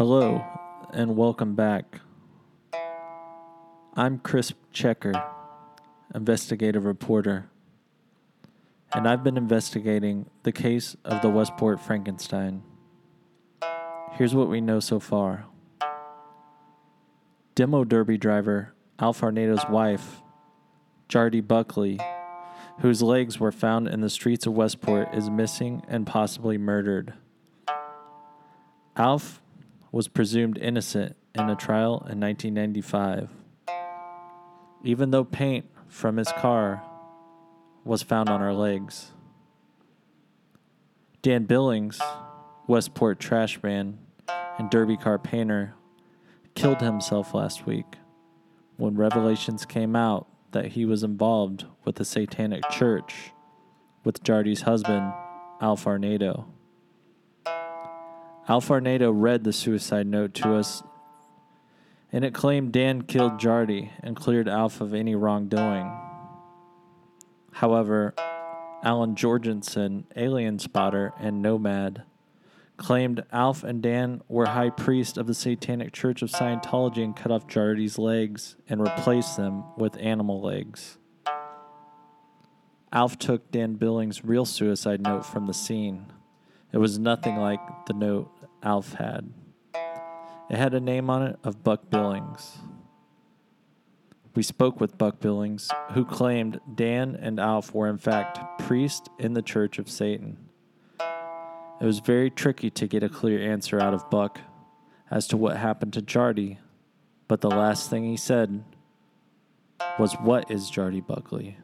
[0.00, 0.42] Hello,
[0.94, 2.00] and welcome back.
[3.94, 5.12] I'm Chris Checker,
[6.14, 7.50] investigative reporter,
[8.94, 12.62] and I've been investigating the case of the Westport Frankenstein.
[14.12, 15.44] Here's what we know so far
[17.54, 20.22] Demo Derby driver Alf Arnado's wife,
[21.10, 22.00] Jardy Buckley,
[22.78, 27.12] whose legs were found in the streets of Westport, is missing and possibly murdered.
[28.96, 29.42] Alf
[29.92, 33.30] was presumed innocent in a trial in 1995,
[34.84, 36.82] even though paint from his car
[37.84, 39.12] was found on her legs.
[41.22, 42.00] Dan Billings,
[42.66, 43.98] Westport trash man
[44.58, 45.74] and derby car painter,
[46.54, 47.96] killed himself last week
[48.76, 53.32] when revelations came out that he was involved with the Satanic Church
[54.04, 55.12] with Jardy's husband,
[55.60, 56.46] Alf Arnado.
[58.50, 60.82] Alf Arnado read the suicide note to us,
[62.10, 65.88] and it claimed Dan killed Jardy and cleared Alf of any wrongdoing.
[67.52, 68.12] However,
[68.82, 72.02] Alan Jorgensen, alien spotter and nomad,
[72.76, 77.30] claimed Alf and Dan were high priests of the Satanic Church of Scientology and cut
[77.30, 80.98] off Jardy's legs and replaced them with animal legs.
[82.92, 86.06] Alf took Dan Billings' real suicide note from the scene.
[86.72, 89.32] It was nothing like the note Alf had.
[89.74, 92.58] It had a name on it of Buck Billings.
[94.34, 99.32] We spoke with Buck Billings, who claimed Dan and Alf were in fact priests in
[99.32, 100.38] the Church of Satan.
[101.80, 104.38] It was very tricky to get a clear answer out of Buck
[105.10, 106.58] as to what happened to Jardy,
[107.26, 108.64] but the last thing he said
[109.98, 111.56] was, What is Jardy Buckley?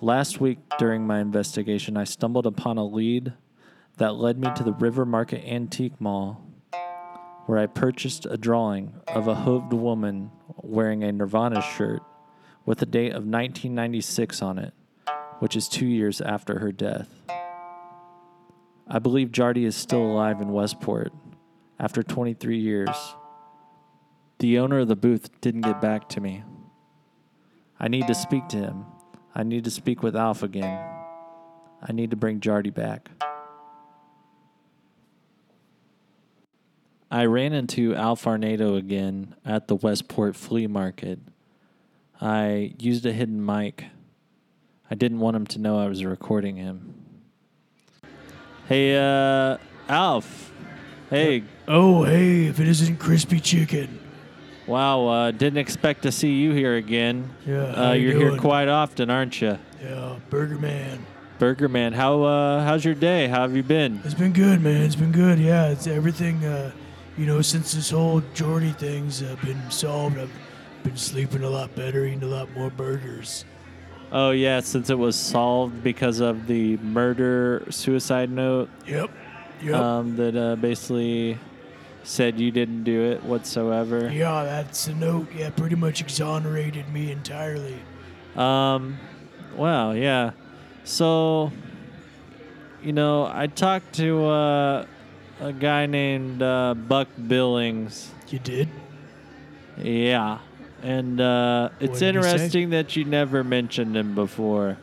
[0.00, 3.32] Last week during my investigation, I stumbled upon a lead
[4.02, 6.44] that led me to the River Market Antique Mall,
[7.46, 12.02] where I purchased a drawing of a hooved woman wearing a Nirvana shirt
[12.66, 14.74] with a date of 1996 on it,
[15.38, 17.10] which is two years after her death.
[18.88, 21.12] I believe Jardy is still alive in Westport
[21.78, 23.14] after 23 years.
[24.40, 26.42] The owner of the booth didn't get back to me.
[27.78, 28.84] I need to speak to him.
[29.32, 30.88] I need to speak with Alf again.
[31.80, 33.08] I need to bring Jardy back.
[37.12, 41.18] I ran into Alf Arnado again at the Westport Flea Market.
[42.18, 43.84] I used a hidden mic.
[44.90, 46.94] I didn't want him to know I was recording him.
[48.66, 49.58] Hey, uh,
[49.90, 50.52] Alf.
[51.10, 53.98] Hey, Oh, hey, if it isn't crispy chicken.
[54.66, 57.28] wow, uh, didn't expect to see you here again.
[57.46, 59.58] Yeah, how Uh, you you're here quite often, aren't you?
[59.82, 61.04] Yeah, Burger Man.
[61.38, 63.26] Burger Man, how uh, how's your day?
[63.28, 64.00] How have you been?
[64.02, 64.80] It's been good, man.
[64.80, 65.38] It's been good.
[65.38, 66.42] Yeah, it's everything.
[66.42, 66.70] Uh,
[67.16, 70.30] you know, since this whole Jordy thing's uh, been solved, I've
[70.82, 73.44] been sleeping a lot better, eating a lot more burgers.
[74.10, 79.10] Oh yeah, since it was solved because of the murder suicide note Yep.
[79.62, 79.74] Yep.
[79.74, 81.38] um, that uh, basically
[82.02, 84.10] said you didn't do it whatsoever.
[84.12, 85.28] yeah, that's a note.
[85.34, 87.78] Yeah, pretty much exonerated me entirely.
[88.36, 88.98] Um,
[89.54, 90.32] wow, yeah.
[90.84, 91.52] So,
[92.82, 94.86] you know, I talked to uh,
[95.40, 98.10] a guy named uh, Buck Billings.
[98.28, 98.68] You did?
[99.78, 100.38] Yeah.
[100.82, 102.28] And uh, it's did he say?
[102.28, 104.78] interesting that you never mentioned him before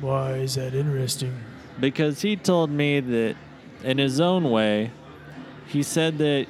[0.00, 1.34] Why is that interesting?
[1.80, 3.36] because he told me that,
[3.84, 4.90] in his own way,
[5.66, 6.46] he said that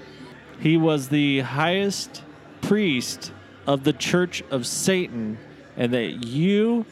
[0.61, 2.23] he was the highest
[2.63, 3.33] priest
[3.67, 5.39] of the Church of Satan
[5.77, 6.87] and that you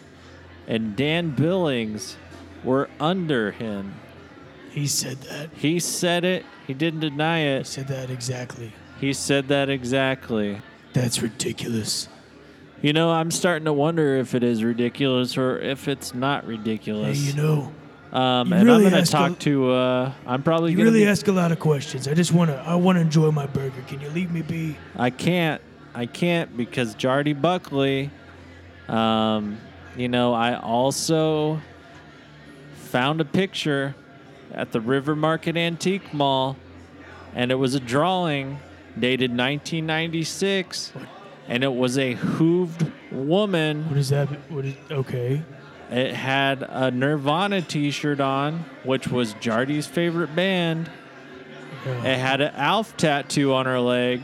[0.66, 2.16] and Dan Billings
[2.64, 3.94] were under him.
[4.76, 5.48] He said that.
[5.54, 7.66] He said it, he didn't deny He it.
[7.66, 8.72] said that exactly.
[9.00, 10.60] He said that exactly.
[10.92, 12.08] That's ridiculous.
[12.82, 16.50] You know, I'm starting to wonder if it is ridiculous or if it's not Hey,
[16.50, 17.18] ridiculous.
[17.18, 17.72] you know,
[18.12, 19.70] um, you and really I'm going to ask a- talk to.
[19.70, 22.06] Uh, I'm probably you really be, ask a lot of questions.
[22.06, 23.82] I just wanna, I wanna enjoy my burger.
[23.88, 24.76] Can you leave me be?
[24.94, 25.62] I can't.
[25.94, 28.10] I can't because Jardy Buckley.
[28.88, 29.56] Um,
[29.96, 31.60] you know, I also
[32.90, 33.94] found a picture
[34.52, 36.56] at the River Market Antique Mall,
[37.34, 38.58] and it was a drawing
[38.98, 40.92] dated 1996,
[41.48, 43.88] and it was a hooved woman.
[43.88, 44.28] What is that?
[44.50, 45.42] What is okay?
[45.90, 50.90] It had a Nirvana T-shirt on, which was Jardy's favorite band.
[51.84, 54.22] It had an Alf tattoo on her leg,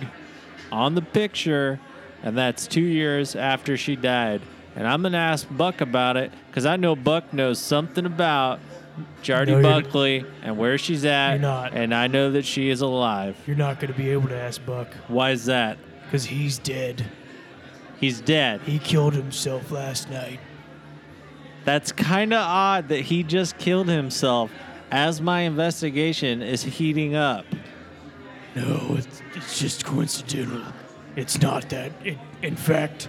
[0.72, 1.78] on the picture,
[2.22, 4.42] and that's two years after she died.
[4.74, 8.58] And I'm gonna ask Buck about it because I know Buck knows something about
[9.22, 11.32] Jardy No, Buckley and where she's at.
[11.32, 11.72] You're not.
[11.74, 13.36] And I know that she is alive.
[13.46, 15.78] You're not going to be able to ask Buck Why is that?
[16.04, 17.06] because he's dead.
[17.98, 18.60] He's dead.
[18.62, 20.40] He killed himself last night.
[21.64, 24.50] That's kind of odd that he just killed himself
[24.90, 27.46] as my investigation is heating up.
[28.54, 30.62] No, it's, it's just coincidental.
[31.16, 31.92] It's not that.
[32.04, 33.08] It, in fact,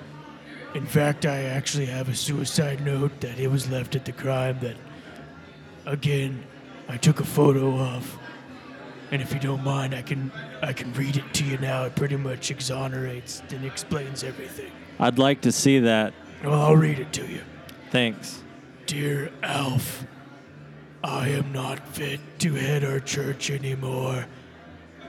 [0.73, 4.59] in fact, I actually have a suicide note that it was left at the crime
[4.61, 4.77] that,
[5.85, 6.43] again,
[6.87, 8.19] I took a photo of.
[9.11, 10.31] And if you don't mind, I can
[10.61, 11.83] I can read it to you now.
[11.83, 14.71] It pretty much exonerates and explains everything.
[14.99, 16.13] I'd like to see that.
[16.43, 17.41] Well, I'll read it to you.
[17.91, 18.41] Thanks.
[18.87, 20.05] Dear Alf,
[21.03, 24.25] I am not fit to head our church anymore.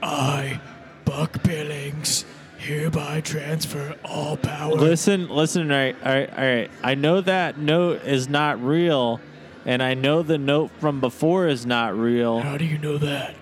[0.03, 0.61] I,
[1.03, 2.25] Buck Billings,
[2.57, 4.75] hereby transfer all power.
[4.75, 6.71] Listen, listen, all right, all right, all right.
[6.83, 9.19] I know that note is not real,
[9.65, 13.35] and I know the note from before is not real How do you know that?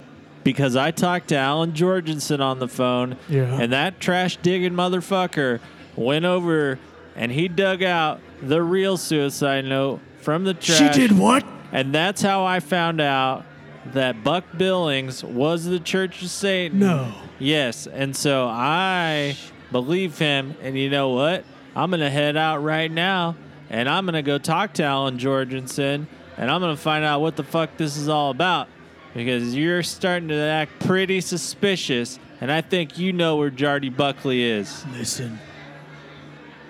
[0.44, 3.60] because I talked to Alan Jorgensen on the phone, Yeah.
[3.62, 5.60] and that trash digging motherfucker
[5.96, 6.80] went over
[7.16, 10.96] and he dug out the real suicide note from the trash.
[10.96, 11.46] She did what?
[11.72, 13.46] And that's how I found out
[13.94, 16.80] that Buck Billings was the Church of Satan.
[16.80, 17.14] No.
[17.40, 19.36] Yes, and so I
[19.72, 21.44] believe him, and you know what?
[21.76, 23.36] I'm gonna head out right now,
[23.74, 27.44] and I'm gonna go talk to Alan Jorgensen, and I'm gonna find out what the
[27.44, 28.68] fuck this is all about,
[29.16, 34.44] because you're starting to act pretty suspicious, and I think you know where Jardy Buckley
[34.44, 34.86] is.
[34.92, 35.40] Listen,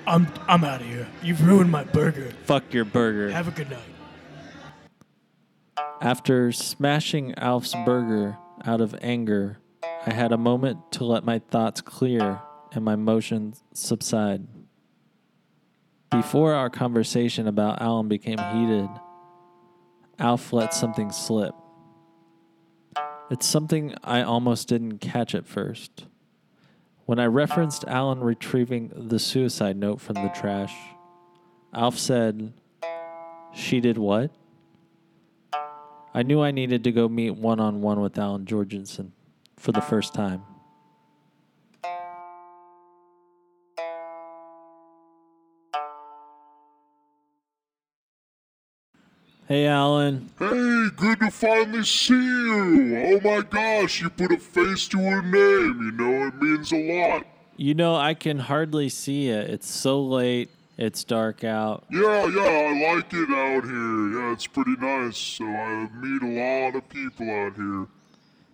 [0.08, 1.10] I'm I'm out of here.
[1.22, 2.32] You've ruined my burger.
[2.46, 3.30] Fuck your burger.
[3.32, 3.80] Have a good night.
[6.00, 9.58] After smashing Alf's burger out of anger,
[10.06, 12.40] I had a moment to let my thoughts clear
[12.72, 14.48] and my emotions subside.
[16.14, 18.88] Before our conversation about Alan became heated,
[20.20, 21.56] Alf let something slip.
[23.32, 26.06] It's something I almost didn't catch at first.
[27.06, 30.76] When I referenced Alan retrieving the suicide note from the trash,
[31.74, 32.54] Alf said,
[33.52, 34.30] She did what?
[36.14, 39.14] I knew I needed to go meet one on one with Alan Jorgensen
[39.58, 40.44] for the first time.
[49.48, 50.30] Hey, Alan.
[50.40, 52.98] Hey, good to finally see you.
[52.98, 55.80] Oh my gosh, you put a face to a name.
[55.82, 57.26] You know, it means a lot.
[57.58, 59.50] You know, I can hardly see it.
[59.50, 60.50] It's so late.
[60.78, 61.84] It's dark out.
[61.92, 64.20] Yeah, yeah, I like it out here.
[64.20, 65.18] Yeah, it's pretty nice.
[65.18, 67.86] So I meet a lot of people out here.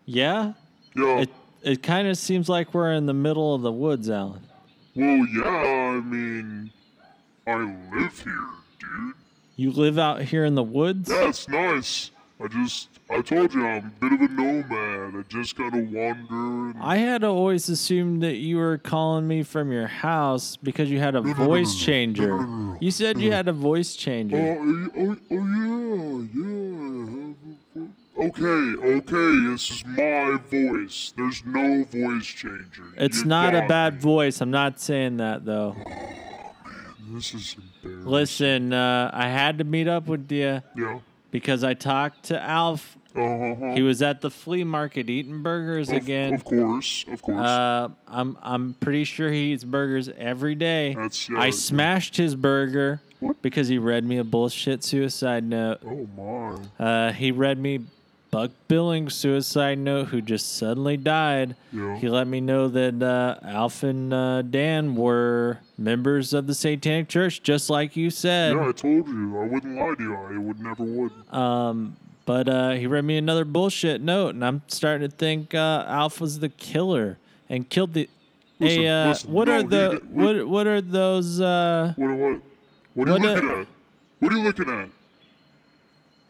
[0.06, 0.53] Yeah?
[0.95, 1.19] Yeah.
[1.19, 1.30] It
[1.62, 4.41] it kind of seems like we're in the middle of the woods, Alan.
[4.95, 6.71] well, yeah, I mean,
[7.45, 7.56] I
[7.94, 8.47] live here,
[8.80, 9.13] dude.
[9.59, 11.09] You live out here in the woods?
[11.09, 12.11] Yeah, it's nice.
[12.41, 15.15] I just, I told you, I'm a bit of a nomad.
[15.19, 16.81] I just kind of wander and.
[16.81, 21.13] I had always assumed that you were calling me from your house because you had
[21.13, 21.85] a no, voice no.
[21.85, 22.38] changer.
[22.38, 22.77] No.
[22.79, 24.38] You said you had a voice changer.
[24.38, 27.33] Oh, oh, oh, oh, yeah,
[27.75, 28.27] yeah.
[28.27, 31.13] Okay, okay, this is my voice.
[31.17, 32.94] There's no voice changer.
[32.95, 34.00] It's You not a bad me.
[34.00, 34.39] voice.
[34.39, 35.75] I'm not saying that though.
[37.09, 38.06] This is embarrassing.
[38.11, 41.00] Listen, uh, I had to meet up with you Yeah.
[41.31, 42.97] because I talked to Alf.
[43.15, 43.73] Uh-huh.
[43.73, 46.33] He was at the flea market eating burgers Of- again.
[46.35, 47.39] Of course, of course.
[47.39, 50.93] Uh, I'm I'm pretty sure he eats burgers every day.
[50.93, 53.41] That's- yeah, I smashed his burger What?
[53.41, 55.79] because he read me a bullshit suicide note.
[55.86, 56.84] oh my.
[56.86, 57.79] Uh, he read me
[58.31, 61.55] Buck Billings' suicide note, who just suddenly died.
[61.74, 61.98] Yeah.
[61.98, 67.09] He let me know that uh, Alf and uh, Dan were members of the Satanic
[67.09, 68.53] Church, just like you said.
[68.55, 69.39] Yeah, I told you.
[69.39, 70.15] I wouldn't lie to you.
[70.15, 71.12] I would never would.
[71.33, 75.86] Um, but uh, he read me another bullshit note, and I'm starting to think uh,
[75.88, 77.17] Alf was the killer
[77.50, 78.07] and killed the.
[78.59, 81.41] Listen, hey, uh, listen, what no, are the what what are those?
[81.41, 82.12] Uh, What?
[82.12, 82.41] What?
[82.93, 83.67] What are you uh, looking at?
[84.19, 84.89] What are you looking at?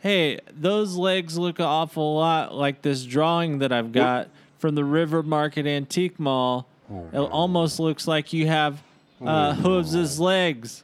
[0.01, 4.83] Hey, those legs look an awful lot like this drawing that I've got from the
[4.83, 6.67] River Market Antique Mall.
[6.91, 8.81] Oh, It almost looks like you have
[9.23, 10.83] uh, hooves as legs.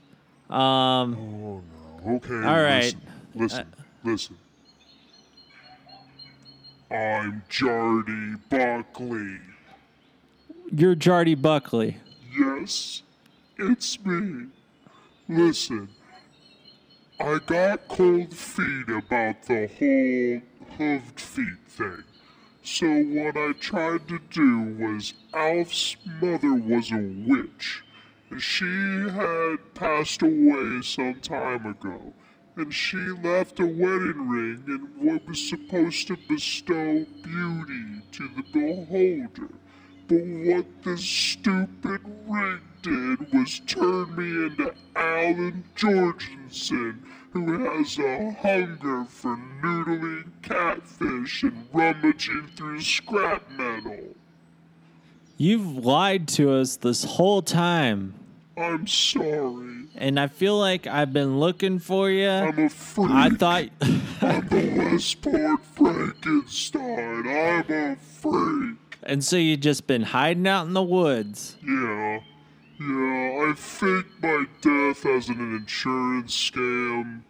[0.50, 1.64] Um, Oh
[2.06, 2.16] no.
[2.18, 2.36] Okay.
[2.36, 2.94] All right.
[2.94, 3.00] Uh,
[3.40, 3.66] Listen.
[4.04, 4.36] Listen.
[4.38, 4.38] listen.
[6.92, 9.40] I'm Jardy Buckley.
[10.72, 11.98] you're Jardy Buckley.
[12.38, 13.02] Yes,
[13.58, 14.48] it's me.
[15.28, 15.90] Listen,
[17.20, 20.42] I got cold feet about the whole
[20.78, 22.04] hooved feet thing.
[22.62, 27.84] So what I tried to do was Alf's mother was a witch.
[28.30, 32.14] And She had passed away some time ago.
[32.58, 38.44] and she left a wedding ring and what was supposed to bestow beauty to the
[38.54, 39.54] beholder.
[40.08, 48.32] But what this stupid ring did was turn me into Alan Jorgensen, who has a
[48.34, 54.16] hunger for noodling catfish and rummaging through scrap metal.
[55.38, 58.14] You've lied to us this whole time.
[58.56, 59.88] I'm sorry.
[59.96, 62.30] And I feel like I've been looking for you.
[62.30, 63.12] I'm a freak.
[63.12, 63.66] I thought
[64.22, 67.28] I'm the Westport Frankenstein.
[67.28, 68.78] I'm a freak.
[69.06, 71.58] And so you just been hiding out in the woods.
[71.66, 72.20] Yeah.
[72.80, 77.22] Yeah, I faked my death as an insurance scam.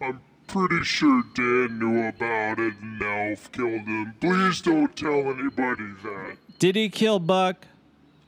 [0.00, 4.14] I'm pretty sure Dan knew about it and Alf killed him.
[4.20, 6.36] Please don't tell anybody that.
[6.58, 7.66] Did he kill Buck?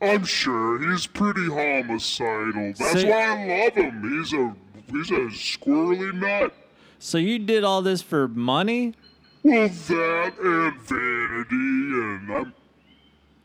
[0.00, 2.72] I'm sure he's pretty homicidal.
[2.78, 4.02] That's So- why I love him.
[4.18, 4.54] He's a
[4.90, 6.54] he's a squirrely nut.
[6.98, 8.94] So you did all this for money?
[9.42, 12.54] Well, that and vanity, and I'm.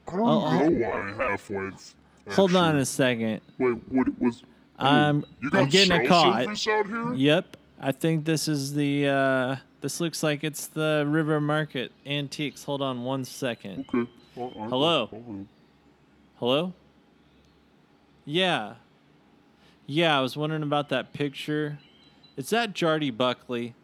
[0.07, 0.69] I don't Oh, oh.
[0.69, 2.33] know why.
[2.33, 3.41] Hold on a second.
[3.57, 4.43] Wait, what was?
[4.77, 6.33] I'm you got I'm getting a call.
[6.33, 7.13] out here?
[7.13, 7.57] Yep.
[7.79, 12.63] I think this is the uh this looks like it's the River Market Antiques.
[12.63, 13.85] Hold on one second.
[13.93, 14.09] Okay.
[14.35, 15.09] Hello?
[16.39, 16.73] Hello?
[18.25, 18.73] Yeah.
[19.87, 21.77] Yeah, I was wondering about that picture.
[22.35, 23.75] Is that Jardy Buckley?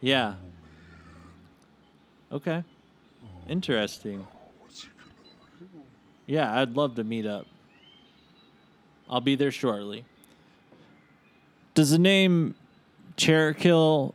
[0.00, 0.34] Yeah.
[2.32, 2.64] Okay.
[3.50, 4.28] Interesting.
[6.26, 7.46] Yeah, I'd love to meet up.
[9.08, 10.04] I'll be there shortly.
[11.74, 12.54] Does the name
[13.16, 14.12] Cherokee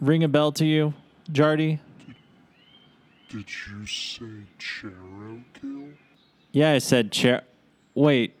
[0.00, 0.94] ring a bell to you,
[1.30, 1.78] Jardy?
[3.28, 4.24] Did you say
[4.58, 5.92] Cherokee?
[6.52, 7.42] Yeah, I said chair.
[7.94, 8.34] Wait,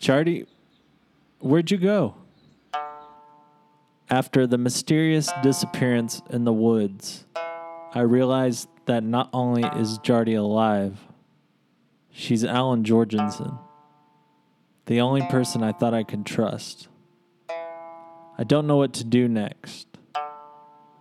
[0.00, 0.46] Chardy,
[1.40, 2.14] where'd you go?
[4.08, 7.26] After the mysterious disappearance in the woods,
[7.94, 10.98] I realized that not only is Jardy alive,
[12.10, 13.58] she's Alan Jorgensen,
[14.84, 16.88] the only person I thought I could trust.
[18.36, 19.86] I don't know what to do next.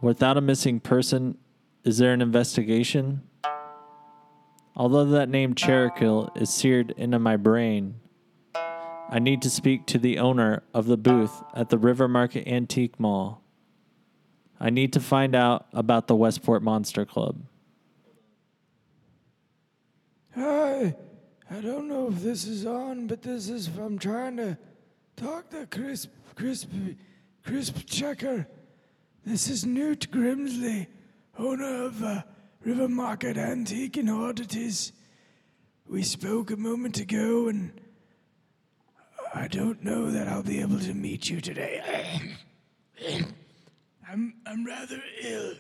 [0.02, 1.38] Without a missing person,
[1.84, 3.22] is there an investigation?
[4.76, 7.96] Although that name Cherokee is seared into my brain,
[9.10, 13.00] I need to speak to the owner of the booth at the River Market Antique
[13.00, 13.42] Mall.
[14.60, 17.42] I need to find out about the Westport Monster Club.
[20.36, 20.96] Hi.
[21.50, 24.58] I don't know if this is on, but this is I'm trying to
[25.16, 26.70] talk to Crisp Crisp
[27.44, 28.48] Crisp Checker.
[29.26, 30.88] This is Newt Grimsley,
[31.38, 32.22] owner of uh,
[32.64, 34.92] River Market Antique and Oddities.
[35.88, 37.72] We spoke a moment ago, and
[39.34, 42.36] I don't know that I'll be able to meet you today.
[44.10, 45.54] I'm I'm rather ill.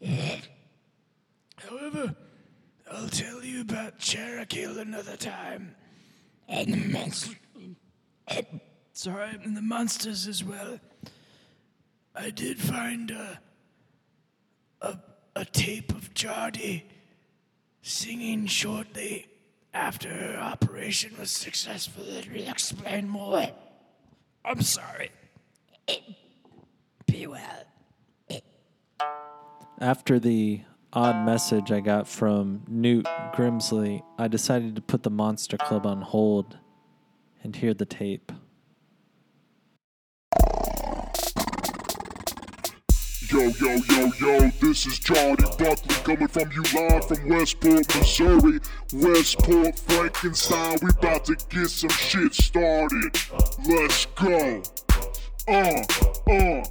[1.56, 2.14] However,
[2.90, 5.74] I'll tell you about Cherokee another time.
[6.48, 7.36] And the monsters.
[8.92, 10.80] Sorry, and the monsters as well.
[12.14, 13.38] I did find a,
[14.80, 14.98] a,
[15.36, 16.82] a tape of Jardy
[17.82, 19.26] singing shortly
[19.72, 22.02] after her operation was successful.
[22.04, 23.46] It will explain more.
[24.44, 25.10] I'm sorry.
[27.18, 28.40] Be well.
[29.80, 30.60] After the
[30.92, 36.00] odd message I got from Newt Grimsley, I decided to put the Monster Club on
[36.00, 36.58] hold
[37.42, 38.30] and hear the tape.
[43.32, 48.60] Yo, yo, yo, yo, this is Johnny Buckley coming from you live from Westport, Missouri.
[48.92, 53.18] Westport Frankenstein, we about to get some shit started.
[53.66, 54.62] Let's go.
[55.48, 55.82] Uh,
[56.30, 56.64] uh,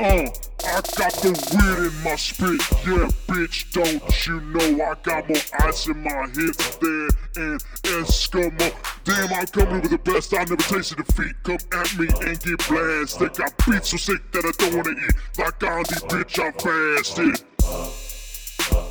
[0.00, 0.28] uh,
[0.64, 5.38] I got the weed in my spit, yeah, bitch, don't you know I got more
[5.60, 8.72] ice in my hips than an Eskimo.
[9.04, 11.34] Damn, I'm coming with the best, I never tasted defeat.
[11.42, 13.34] Come at me and get blasted.
[13.34, 15.14] Got beats so sick that I don't wanna eat.
[15.38, 17.44] Like Gandhi, bitch, I'm fasted.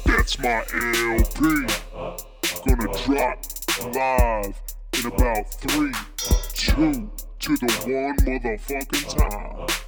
[0.05, 1.67] That's my LP.
[2.65, 3.37] Gonna drop
[3.93, 4.55] live
[4.99, 5.93] in about three,
[6.53, 9.86] two, to the one motherfucking time.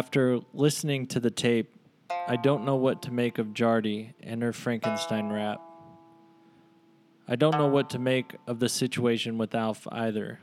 [0.00, 1.74] After listening to the tape,
[2.26, 5.60] I don't know what to make of Jardy and her Frankenstein rap.
[7.28, 10.40] I don't know what to make of the situation with Alf either.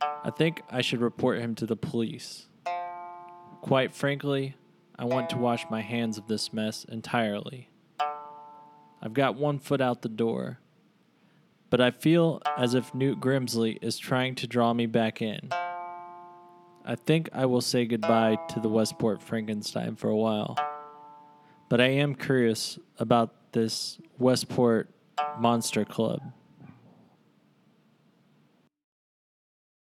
[0.00, 2.48] I think I should report him to the police.
[3.60, 4.56] Quite frankly,
[4.98, 7.70] I want to wash my hands of this mess entirely.
[9.00, 10.58] I've got one foot out the door,
[11.70, 15.50] but I feel as if Newt Grimsley is trying to draw me back in.
[16.86, 20.54] I think I will say goodbye to the Westport Frankenstein for a while.
[21.70, 24.90] But I am curious about this Westport
[25.38, 26.20] Monster Club.